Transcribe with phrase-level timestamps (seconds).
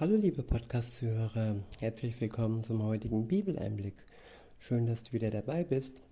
[0.00, 3.96] Hallo liebe Podcast-Zuhörer, herzlich willkommen zum heutigen Bibeleinblick.
[4.60, 6.02] Schön, dass du wieder dabei bist.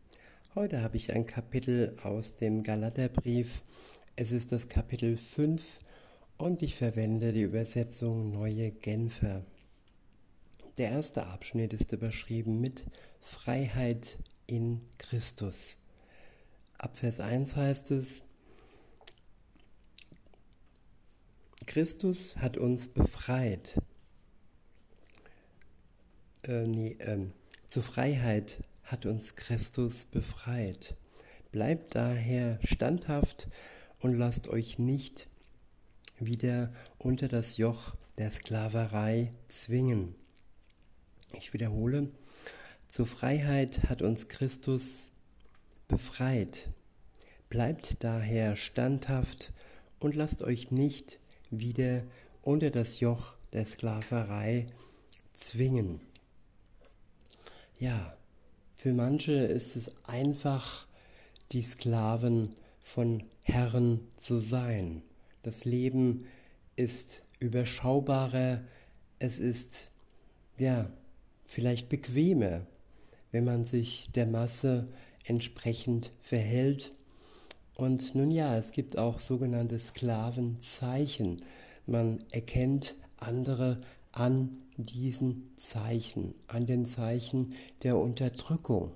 [0.56, 3.62] Heute habe ich ein Kapitel aus dem Galaterbrief.
[4.16, 5.78] Es ist das Kapitel 5
[6.36, 9.44] und ich verwende die Übersetzung Neue Genfer.
[10.78, 12.86] Der erste Abschnitt ist überschrieben mit
[13.20, 14.18] Freiheit
[14.48, 15.76] in Christus.
[16.76, 18.24] Ab Vers 1 heißt es,
[21.76, 23.78] Christus hat uns befreit.
[26.44, 27.34] Äh, nee, ähm,
[27.66, 30.96] zur Freiheit hat uns Christus befreit.
[31.52, 33.48] Bleibt daher standhaft
[34.00, 35.28] und lasst euch nicht
[36.18, 40.14] wieder unter das Joch der Sklaverei zwingen.
[41.34, 42.08] Ich wiederhole,
[42.88, 45.10] zur Freiheit hat uns Christus
[45.88, 46.70] befreit.
[47.50, 49.52] Bleibt daher standhaft
[50.00, 51.20] und lasst euch nicht
[51.50, 52.02] wieder
[52.42, 54.66] unter das Joch der Sklaverei
[55.32, 56.00] zwingen.
[57.78, 58.16] Ja,
[58.76, 60.86] für manche ist es einfach,
[61.52, 65.02] die Sklaven von Herren zu sein.
[65.42, 66.26] Das Leben
[66.76, 68.62] ist überschaubarer,
[69.18, 69.90] es ist
[70.58, 70.90] ja
[71.44, 72.66] vielleicht bequemer,
[73.30, 74.88] wenn man sich der Masse
[75.24, 76.92] entsprechend verhält
[77.76, 81.36] und nun ja, es gibt auch sogenannte Sklavenzeichen.
[81.86, 83.80] Man erkennt andere
[84.12, 88.92] an diesen Zeichen, an den Zeichen der Unterdrückung.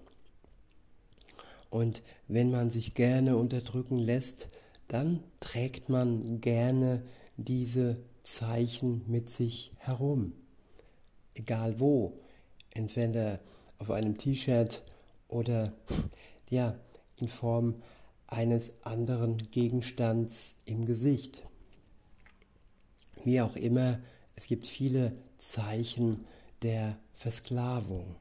[1.68, 4.48] Und wenn man sich gerne unterdrücken lässt,
[4.88, 7.02] dann trägt man gerne
[7.36, 10.32] diese Zeichen mit sich herum.
[11.34, 12.18] Egal wo,
[12.70, 13.40] entweder
[13.78, 14.82] auf einem T-Shirt
[15.28, 15.72] oder
[16.50, 16.76] ja,
[17.18, 17.82] in Form
[18.30, 21.44] eines anderen Gegenstands im Gesicht.
[23.24, 23.98] Wie auch immer,
[24.36, 26.24] es gibt viele Zeichen
[26.62, 28.16] der Versklavung.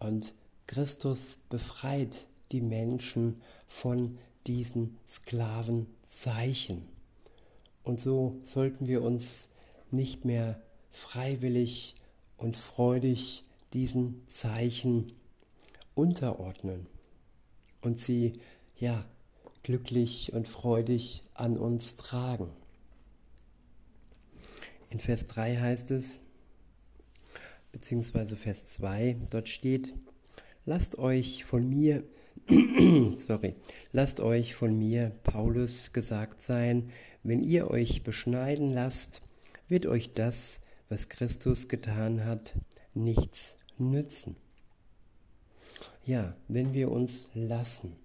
[0.00, 0.34] Und
[0.66, 6.88] Christus befreit die Menschen von diesen Sklavenzeichen.
[7.82, 9.50] Und so sollten wir uns
[9.90, 11.94] nicht mehr freiwillig
[12.36, 15.12] und freudig diesen Zeichen
[15.94, 16.86] unterordnen
[17.86, 18.40] und sie
[18.76, 19.04] ja
[19.62, 22.50] glücklich und freudig an uns tragen.
[24.90, 26.20] In Vers 3 heißt es,
[27.70, 29.94] beziehungsweise Vers 2, dort steht,
[30.64, 32.02] lasst euch von mir,
[33.18, 33.54] sorry,
[33.92, 36.90] lasst euch von mir, Paulus, gesagt sein,
[37.22, 39.22] wenn ihr euch beschneiden lasst,
[39.68, 42.54] wird euch das, was Christus getan hat,
[42.94, 44.34] nichts nützen.
[46.06, 47.96] Ja, wenn wir uns lassen,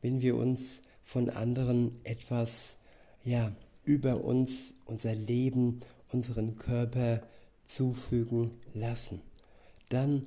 [0.00, 2.78] wenn wir uns von anderen etwas,
[3.22, 5.80] ja, über uns, unser Leben,
[6.10, 7.22] unseren Körper
[7.66, 9.20] zufügen lassen,
[9.90, 10.24] dann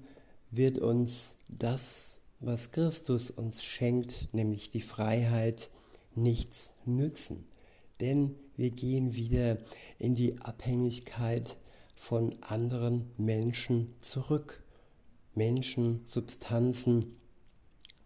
[0.51, 5.71] wird uns das, was Christus uns schenkt, nämlich die Freiheit,
[6.13, 7.47] nichts nützen.
[7.99, 9.57] Denn wir gehen wieder
[9.97, 11.57] in die Abhängigkeit
[11.95, 14.63] von anderen Menschen zurück.
[15.35, 17.15] Menschen, Substanzen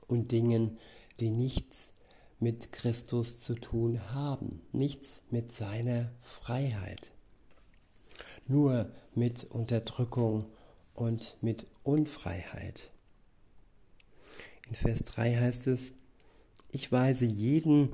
[0.08, 0.78] und Dingen,
[1.20, 1.94] die nichts
[2.40, 7.12] mit Christus zu tun haben, nichts mit seiner Freiheit,
[8.48, 10.46] nur mit Unterdrückung
[10.94, 12.92] und mit Unfreiheit.
[14.68, 15.94] In Vers 3 heißt es,
[16.72, 17.94] ich weise jeden,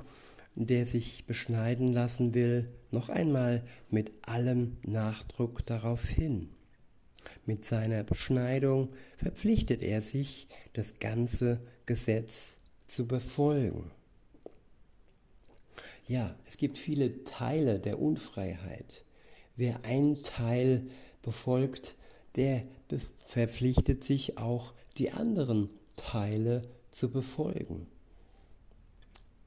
[0.54, 6.50] der sich beschneiden lassen will, noch einmal mit allem Nachdruck darauf hin.
[7.44, 13.90] Mit seiner Beschneidung verpflichtet er sich, das ganze Gesetz zu befolgen.
[16.06, 19.04] Ja, es gibt viele Teile der Unfreiheit.
[19.56, 20.86] Wer einen Teil
[21.22, 21.96] befolgt,
[22.36, 22.64] der
[23.26, 27.86] verpflichtet sich auch, die anderen Teile zu befolgen.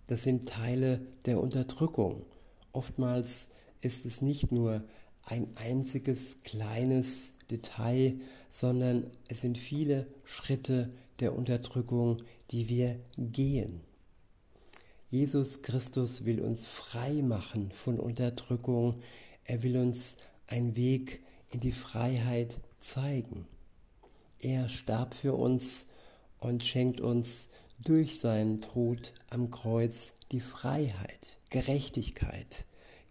[0.07, 2.25] Das sind Teile der Unterdrückung.
[2.71, 3.49] Oftmals
[3.81, 4.83] ist es nicht nur
[5.23, 8.15] ein einziges kleines Detail,
[8.49, 12.21] sondern es sind viele Schritte der Unterdrückung,
[12.51, 13.81] die wir gehen.
[15.09, 18.95] Jesus Christus will uns frei machen von Unterdrückung.
[19.43, 23.47] Er will uns einen Weg in die Freiheit zeigen.
[24.39, 25.87] Er starb für uns
[26.39, 27.49] und schenkt uns
[27.79, 32.65] durch seinen Tod am Kreuz die Freiheit, Gerechtigkeit.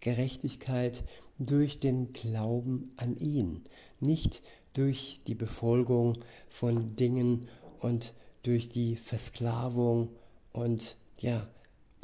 [0.05, 1.03] Gerechtigkeit
[1.39, 3.63] durch den Glauben an ihn,
[3.99, 4.43] nicht
[4.75, 7.47] durch die Befolgung von Dingen
[7.79, 8.13] und
[8.43, 10.09] durch die Versklavung
[10.53, 11.47] und ja,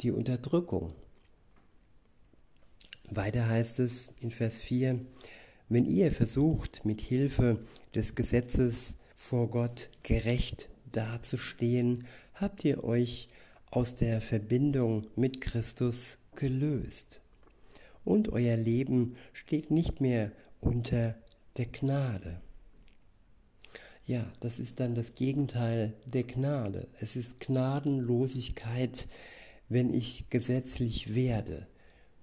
[0.00, 0.92] die Unterdrückung.
[3.08, 4.98] Weiter heißt es in Vers 4,
[5.68, 7.64] wenn ihr versucht, mit Hilfe
[7.94, 13.28] des Gesetzes vor Gott gerecht dazustehen, habt ihr euch
[13.70, 17.21] aus der Verbindung mit Christus gelöst.
[18.04, 21.14] Und euer Leben steht nicht mehr unter
[21.56, 22.40] der Gnade.
[24.04, 26.88] Ja, das ist dann das Gegenteil der Gnade.
[26.98, 29.06] Es ist Gnadenlosigkeit,
[29.68, 31.66] wenn ich gesetzlich werde,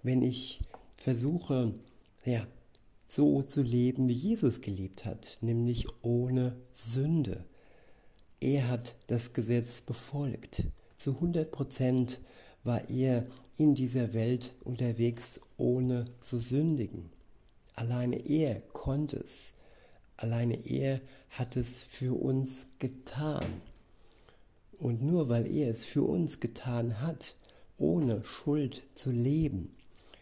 [0.03, 0.59] wenn ich
[0.97, 1.73] versuche,
[2.25, 2.45] ja,
[3.07, 7.45] so zu leben, wie Jesus gelebt hat, nämlich ohne Sünde.
[8.39, 10.65] Er hat das Gesetz befolgt.
[10.95, 12.19] Zu 100 Prozent
[12.63, 13.25] war er
[13.57, 17.09] in dieser Welt unterwegs, ohne zu sündigen.
[17.75, 19.53] Alleine er konnte es.
[20.17, 23.61] Alleine er hat es für uns getan.
[24.77, 27.35] Und nur weil er es für uns getan hat,
[27.77, 29.75] ohne Schuld zu leben,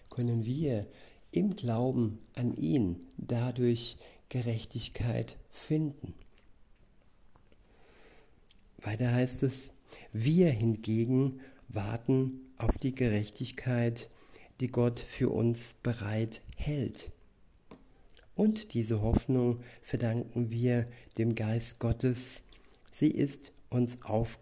[0.09, 0.87] können wir
[1.31, 3.97] im Glauben an ihn dadurch
[4.29, 6.13] Gerechtigkeit finden.
[8.79, 9.71] Weiter heißt es,
[10.13, 14.09] wir hingegen warten auf die Gerechtigkeit,
[14.59, 17.11] die Gott für uns bereit hält.
[18.35, 20.87] Und diese Hoffnung verdanken wir
[21.17, 22.43] dem Geist Gottes.
[22.91, 24.39] Sie ist uns, auf,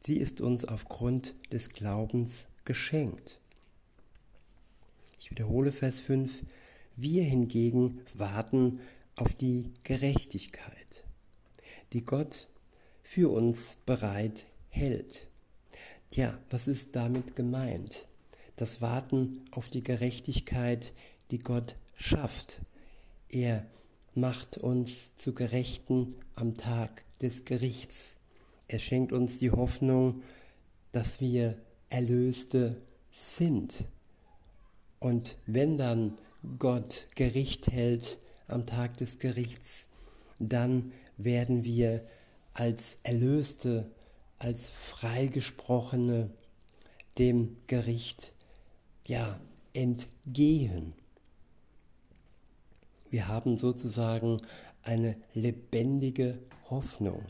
[0.00, 3.40] sie ist uns aufgrund des Glaubens geschenkt.
[5.20, 6.44] Ich wiederhole Vers 5.
[6.96, 8.80] Wir hingegen warten
[9.16, 11.04] auf die Gerechtigkeit,
[11.92, 12.48] die Gott
[13.02, 15.28] für uns bereit hält.
[16.10, 18.06] Tja, was ist damit gemeint?
[18.56, 20.92] Das Warten auf die Gerechtigkeit,
[21.30, 22.60] die Gott schafft.
[23.28, 23.66] Er
[24.14, 28.16] macht uns zu Gerechten am Tag des Gerichts.
[28.68, 30.22] Er schenkt uns die Hoffnung,
[30.92, 31.56] dass wir
[31.90, 32.80] Erlöste
[33.10, 33.84] sind.
[34.98, 36.16] Und wenn dann
[36.58, 38.18] Gott Gericht hält
[38.48, 39.88] am Tag des Gerichts,
[40.38, 42.06] dann werden wir
[42.54, 43.90] als Erlöste
[44.38, 46.30] als Freigesprochene
[47.18, 48.34] dem Gericht
[49.08, 49.38] ja
[49.72, 50.94] entgehen.
[53.10, 54.40] Wir haben sozusagen
[54.82, 56.38] eine lebendige
[56.70, 57.22] Hoffnung.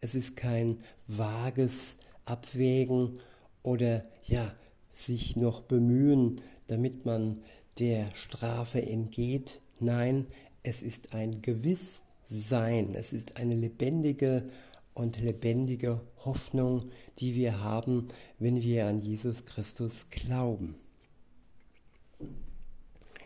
[0.00, 3.20] Es ist kein vages Abwägen
[3.62, 4.54] oder ja,
[4.92, 7.42] sich noch bemühen, damit man
[7.78, 9.60] der Strafe entgeht.
[9.78, 10.26] Nein,
[10.62, 14.48] es ist ein Gewisssein, es ist eine lebendige
[14.94, 20.74] und lebendige Hoffnung, die wir haben, wenn wir an Jesus Christus glauben.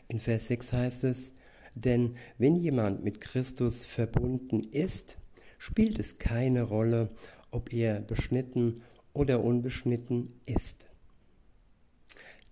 [0.09, 1.33] In Vers 6 heißt es,
[1.75, 5.19] denn wenn jemand mit Christus verbunden ist,
[5.59, 7.11] spielt es keine Rolle,
[7.51, 8.75] ob er beschnitten
[9.13, 10.87] oder unbeschnitten ist.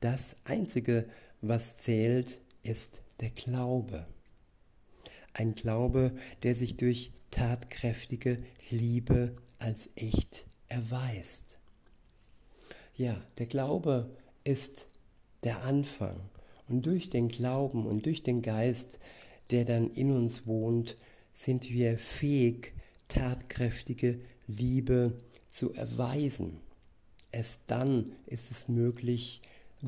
[0.01, 1.09] Das Einzige,
[1.41, 4.07] was zählt, ist der Glaube.
[5.35, 6.13] Ein Glaube,
[6.43, 11.59] der sich durch tatkräftige Liebe als echt erweist.
[12.95, 14.89] Ja, der Glaube ist
[15.45, 16.17] der Anfang
[16.69, 18.99] und durch den Glauben und durch den Geist,
[19.51, 20.97] der dann in uns wohnt,
[21.33, 22.75] sind wir fähig,
[23.09, 25.19] tatkräftige Liebe
[25.49, 26.61] zu erweisen.
[27.31, 29.43] Erst dann ist es möglich,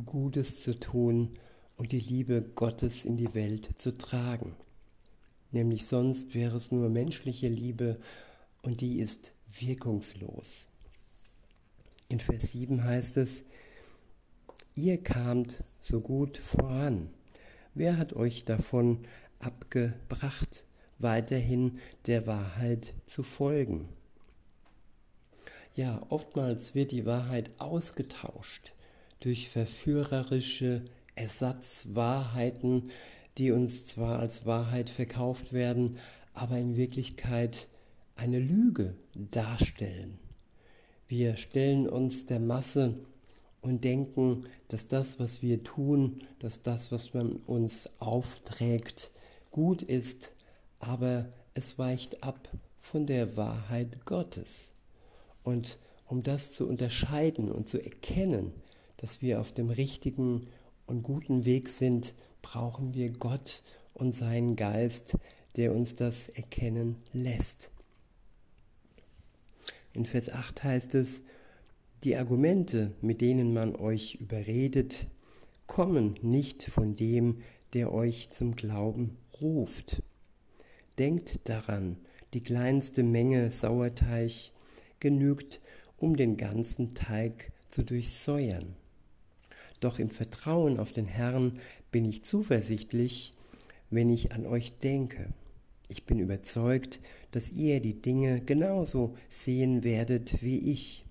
[0.07, 1.39] Gutes zu tun
[1.77, 4.57] und die Liebe Gottes in die Welt zu tragen
[5.55, 7.99] nämlich sonst wäre es nur menschliche Liebe
[8.61, 10.67] und die ist wirkungslos.
[12.09, 13.45] In Vers 7 heißt es,
[14.77, 17.11] ihr kamt so gut voran.
[17.75, 19.07] Wer hat euch davon
[19.39, 20.65] abgebracht,
[20.99, 23.89] weiterhin der Wahrheit zu folgen?
[25.77, 28.73] Ja, oftmals wird die Wahrheit ausgetauscht
[29.21, 32.91] durch verführerische Ersatzwahrheiten,
[33.39, 35.99] die uns zwar als Wahrheit verkauft werden,
[36.33, 37.69] aber in Wirklichkeit
[38.17, 40.19] eine Lüge darstellen.
[41.09, 42.95] Wir stellen uns der Masse
[43.65, 49.11] und denken, dass das, was wir tun, dass das, was man uns aufträgt,
[49.51, 50.33] gut ist,
[50.81, 54.73] aber es weicht ab von der Wahrheit Gottes.
[55.43, 58.53] Und um das zu unterscheiden und zu erkennen,
[58.99, 60.47] dass wir auf dem richtigen
[60.87, 63.63] und guten Weg sind, brauchen wir Gott
[63.95, 65.17] und seinen Geist,
[65.57, 67.71] der uns das erkennen lässt.
[69.95, 71.23] In Vers 8 heißt es,
[72.05, 75.09] die Argumente, mit denen man euch überredet,
[75.67, 77.39] kommen nicht von dem,
[77.73, 80.03] der euch zum Glauben ruft.
[80.99, 81.97] Denkt daran,
[82.35, 84.53] die kleinste Menge Sauerteig
[85.01, 85.61] genügt,
[85.97, 88.77] um den ganzen Teig zu durchsäuern.
[89.81, 91.59] Doch im Vertrauen auf den Herrn
[91.91, 93.33] bin ich zuversichtlich,
[93.91, 95.33] wenn ich an euch denke.
[95.89, 101.04] Ich bin überzeugt, dass ihr die Dinge genauso sehen werdet wie ich.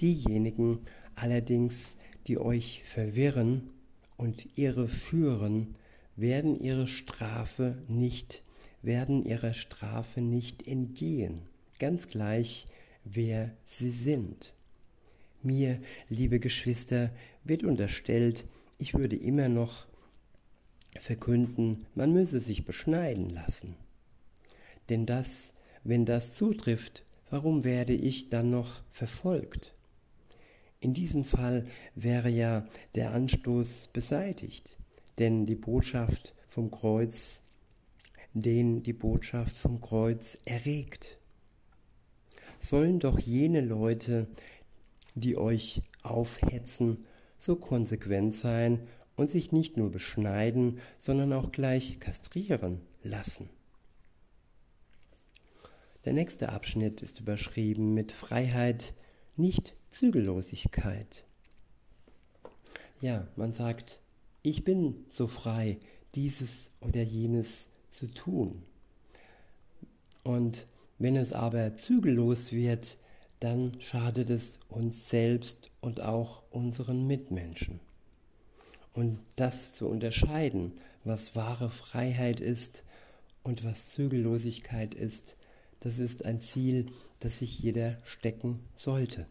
[0.00, 0.80] Diejenigen
[1.14, 1.96] allerdings,
[2.26, 3.70] die euch verwirren
[4.16, 5.74] und irre führen,
[6.16, 8.42] werden ihre Strafe nicht,
[8.82, 11.42] werden ihrer Strafe nicht entgehen,
[11.78, 12.66] ganz gleich,
[13.04, 14.54] wer sie sind.
[15.42, 17.10] Mir, liebe Geschwister,
[17.44, 18.46] wird unterstellt,
[18.78, 19.86] ich würde immer noch
[20.98, 23.76] verkünden, man müsse sich beschneiden lassen.
[24.88, 29.73] Denn das, wenn das zutrifft, warum werde ich dann noch verfolgt?
[30.84, 31.64] In diesem Fall
[31.94, 34.76] wäre ja der Anstoß beseitigt,
[35.18, 37.40] denn die Botschaft vom Kreuz,
[38.34, 41.18] den die Botschaft vom Kreuz erregt.
[42.60, 44.26] Sollen doch jene Leute,
[45.14, 47.06] die euch aufhetzen,
[47.38, 48.86] so konsequent sein
[49.16, 53.48] und sich nicht nur beschneiden, sondern auch gleich kastrieren lassen.
[56.04, 58.92] Der nächste Abschnitt ist überschrieben mit Freiheit,
[59.38, 61.24] nicht Zügellosigkeit.
[63.00, 64.00] Ja, man sagt,
[64.42, 65.78] ich bin so frei,
[66.14, 68.62] dieses oder jenes zu tun.
[70.22, 70.66] Und
[70.98, 72.98] wenn es aber zügellos wird,
[73.40, 77.80] dann schadet es uns selbst und auch unseren Mitmenschen.
[78.94, 80.72] Und das zu unterscheiden,
[81.02, 82.84] was wahre Freiheit ist
[83.42, 85.36] und was Zügellosigkeit ist,
[85.84, 86.86] das ist ein Ziel,
[87.20, 89.26] das sich jeder stecken sollte.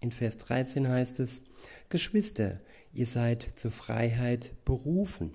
[0.00, 1.40] In Vers 13 heißt es,
[1.88, 2.60] Geschwister,
[2.92, 5.32] ihr seid zur Freiheit berufen.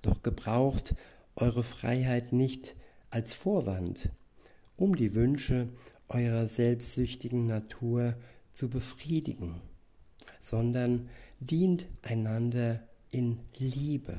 [0.00, 0.94] Doch gebraucht
[1.36, 2.76] eure Freiheit nicht
[3.10, 4.08] als Vorwand,
[4.76, 5.68] um die Wünsche
[6.08, 8.14] eurer selbstsüchtigen Natur
[8.54, 9.60] zu befriedigen,
[10.40, 14.18] sondern dient einander in Liebe.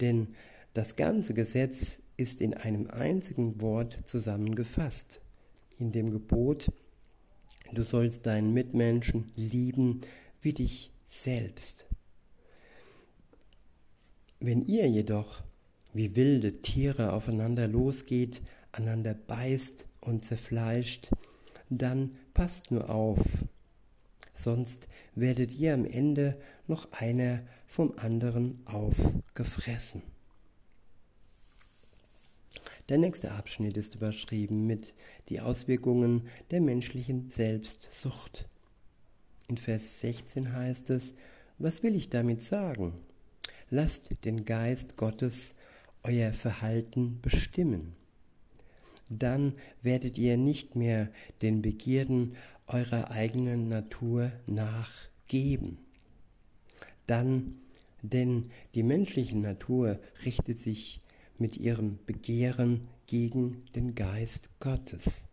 [0.00, 0.34] Denn
[0.74, 5.20] das ganze Gesetz ist in einem einzigen Wort zusammengefasst,
[5.78, 6.70] in dem Gebot,
[7.72, 10.02] du sollst deinen Mitmenschen lieben
[10.40, 11.86] wie dich selbst.
[14.40, 15.42] Wenn ihr jedoch
[15.92, 18.42] wie wilde Tiere aufeinander losgeht,
[18.72, 21.10] einander beißt und zerfleischt,
[21.70, 23.20] dann passt nur auf,
[24.32, 30.02] sonst werdet ihr am Ende noch einer vom anderen aufgefressen.
[32.90, 34.94] Der nächste Abschnitt ist überschrieben mit
[35.30, 38.46] die Auswirkungen der menschlichen Selbstsucht.
[39.48, 41.14] In Vers 16 heißt es,
[41.58, 42.92] was will ich damit sagen?
[43.70, 45.54] Lasst den Geist Gottes
[46.02, 47.94] euer Verhalten bestimmen.
[49.08, 51.10] Dann werdet ihr nicht mehr
[51.40, 52.36] den Begierden
[52.66, 55.78] eurer eigenen Natur nachgeben.
[57.06, 57.60] Dann,
[58.02, 61.00] denn die menschliche Natur richtet sich
[61.38, 65.24] mit ihrem Begehren gegen den Geist Gottes.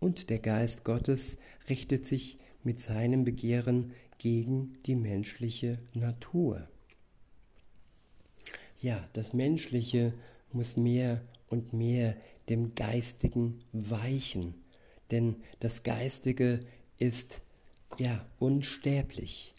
[0.00, 1.38] Und der Geist Gottes
[1.68, 6.68] richtet sich mit seinem Begehren gegen die menschliche Natur.
[8.80, 10.14] Ja, das Menschliche
[10.52, 12.16] muss mehr und mehr
[12.48, 14.54] dem Geistigen weichen,
[15.10, 16.60] denn das Geistige
[16.98, 17.42] ist
[17.98, 19.54] ja unsterblich.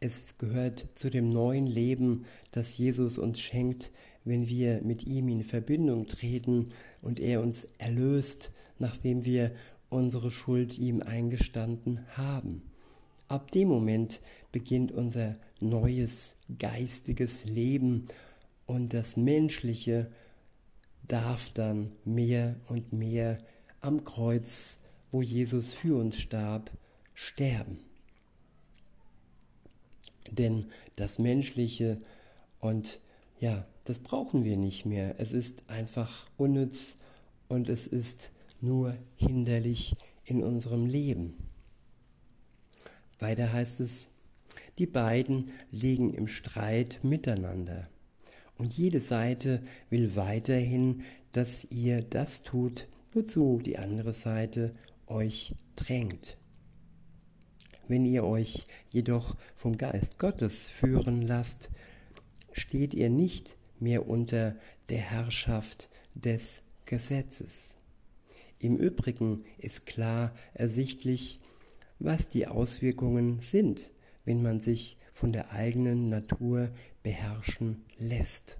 [0.00, 3.90] Es gehört zu dem neuen Leben, das Jesus uns schenkt,
[4.24, 6.68] wenn wir mit ihm in Verbindung treten
[7.02, 9.52] und er uns erlöst, nachdem wir
[9.88, 12.62] unsere Schuld ihm eingestanden haben.
[13.28, 14.20] Ab dem Moment
[14.52, 18.08] beginnt unser neues geistiges Leben
[18.66, 20.10] und das Menschliche
[21.06, 23.38] darf dann mehr und mehr
[23.80, 26.70] am Kreuz, wo Jesus für uns starb,
[27.14, 27.80] sterben.
[30.30, 32.00] Denn das Menschliche
[32.60, 33.00] und
[33.40, 35.16] ja, das brauchen wir nicht mehr.
[35.18, 36.96] Es ist einfach unnütz
[37.48, 41.34] und es ist nur hinderlich in unserem Leben.
[43.18, 44.08] Weiter heißt es,
[44.78, 47.88] die beiden liegen im Streit miteinander
[48.60, 54.74] und jede Seite will weiterhin, dass ihr das tut, wozu die andere Seite
[55.06, 56.36] euch drängt.
[57.88, 61.70] Wenn ihr euch jedoch vom Geist Gottes führen lasst,
[62.52, 64.56] steht ihr nicht mehr unter
[64.88, 67.76] der Herrschaft des Gesetzes.
[68.58, 71.40] Im Übrigen ist klar ersichtlich,
[71.98, 73.90] was die Auswirkungen sind,
[74.24, 76.70] wenn man sich von der eigenen Natur
[77.02, 78.58] beherrschen lässt.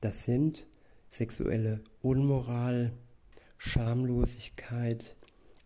[0.00, 0.66] Das sind
[1.08, 2.92] sexuelle Unmoral,
[3.58, 5.16] Schamlosigkeit,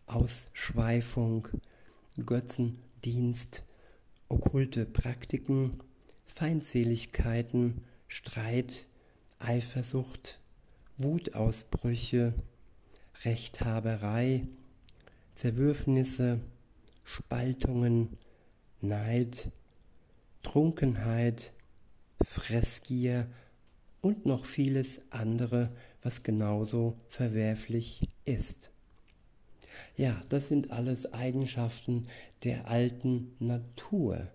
[0.06, 1.48] Ausschweifung,
[2.24, 3.64] Götzendienst,
[4.28, 5.78] okkulte Praktiken,
[6.38, 8.84] Feindseligkeiten, Streit,
[9.38, 10.38] Eifersucht,
[10.98, 12.34] Wutausbrüche,
[13.24, 14.46] Rechthaberei,
[15.34, 16.40] Zerwürfnisse,
[17.04, 18.18] Spaltungen,
[18.82, 19.50] Neid,
[20.42, 21.54] Trunkenheit,
[22.22, 23.28] Fressgier
[24.02, 25.70] und noch vieles andere,
[26.02, 28.70] was genauso verwerflich ist.
[29.96, 32.04] Ja, das sind alles Eigenschaften
[32.44, 34.28] der alten Natur,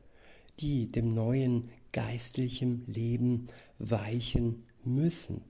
[0.60, 3.48] die dem neuen geistlichen Leben
[3.80, 5.42] weichen müssen,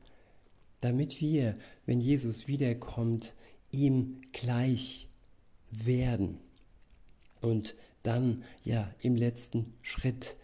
[0.79, 3.35] damit wir, wenn Jesus wiederkommt,
[3.71, 5.07] ihm gleich
[5.69, 6.39] werden
[7.41, 10.35] und dann ja im letzten Schritt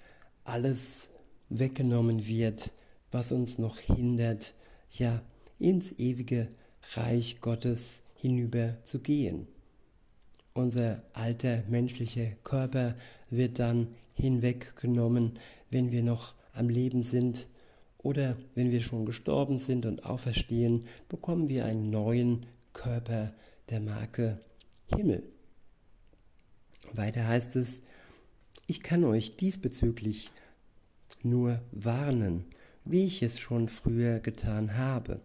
[0.43, 1.09] alles
[1.49, 2.71] weggenommen wird,
[3.11, 4.53] was uns noch hindert,
[4.91, 5.21] ja
[5.59, 6.49] ins ewige
[6.93, 9.47] Reich Gottes hinüber zu gehen.
[10.53, 12.95] Unser alter menschlicher Körper
[13.29, 15.33] wird dann hinweggenommen,
[15.69, 17.47] wenn wir noch am Leben sind
[17.97, 23.33] oder wenn wir schon gestorben sind und auferstehen, bekommen wir einen neuen Körper
[23.69, 24.39] der Marke
[24.87, 25.23] Himmel.
[26.93, 27.81] Weiter heißt es,
[28.65, 30.31] ich kann euch diesbezüglich
[31.23, 32.45] nur warnen,
[32.85, 35.21] wie ich es schon früher getan habe.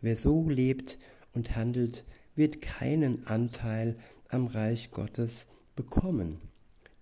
[0.00, 0.98] Wer so lebt
[1.32, 3.96] und handelt, wird keinen Anteil
[4.28, 5.46] am Reich Gottes
[5.76, 6.38] bekommen,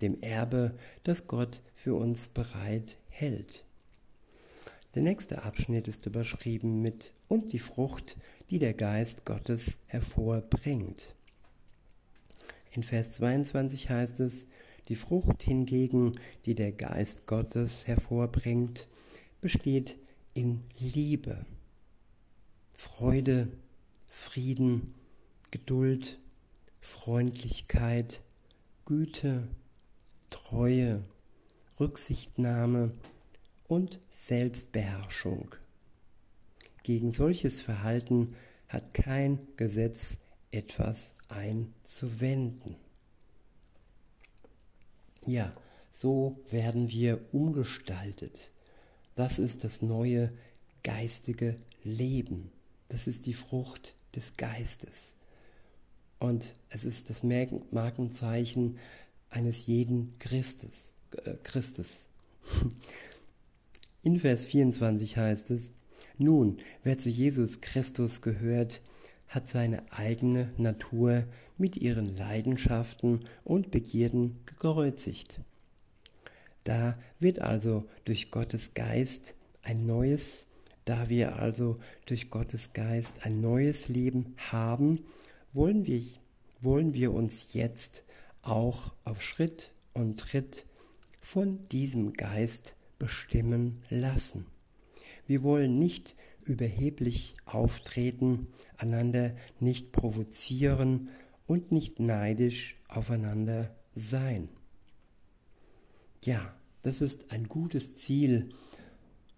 [0.02, 3.64] dem Erbe, das Gott für uns bereit hält.
[4.94, 8.16] Der nächste Abschnitt ist überschrieben mit und die Frucht,
[8.50, 11.14] die der Geist Gottes hervorbringt.
[12.72, 14.46] In Vers 22 heißt es,
[14.88, 16.12] die Frucht hingegen,
[16.44, 18.88] die der Geist Gottes hervorbringt,
[19.40, 19.96] besteht
[20.34, 21.46] in Liebe,
[22.70, 23.48] Freude,
[24.08, 24.92] Frieden,
[25.50, 26.18] Geduld,
[26.80, 28.22] Freundlichkeit,
[28.84, 29.48] Güte,
[30.32, 31.04] Treue,
[31.78, 32.92] Rücksichtnahme
[33.68, 35.54] und Selbstbeherrschung.
[36.82, 38.34] Gegen solches Verhalten
[38.68, 40.18] hat kein Gesetz
[40.50, 42.76] etwas einzuwenden.
[45.24, 45.52] Ja,
[45.90, 48.50] so werden wir umgestaltet.
[49.14, 50.32] Das ist das neue
[50.82, 52.50] geistige Leben.
[52.88, 55.14] Das ist die Frucht des Geistes.
[56.18, 58.78] Und es ist das Markenzeichen
[59.32, 60.96] eines jeden Christus.
[61.24, 62.08] Äh, Christus.
[64.02, 65.70] In Vers 24 heißt es,
[66.18, 68.80] nun, wer zu Jesus Christus gehört,
[69.28, 71.24] hat seine eigene Natur
[71.56, 75.40] mit ihren Leidenschaften und Begierden gekreuzigt.
[76.64, 80.46] Da wird also durch Gottes Geist ein neues,
[80.84, 85.00] da wir also durch Gottes Geist ein neues Leben haben,
[85.52, 86.02] wollen wir,
[86.60, 88.04] wollen wir uns jetzt
[88.42, 90.66] auch auf Schritt und Tritt
[91.20, 94.46] von diesem Geist bestimmen lassen.
[95.26, 101.08] Wir wollen nicht überheblich auftreten, einander nicht provozieren
[101.46, 104.48] und nicht neidisch aufeinander sein.
[106.24, 108.50] Ja, das ist ein gutes Ziel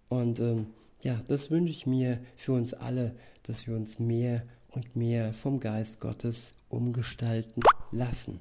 [0.08, 0.68] und ähm,
[1.02, 5.60] ja, das wünsche ich mir für uns alle, dass wir uns mehr und mehr vom
[5.60, 8.40] Geist Gottes umgestalten lassen.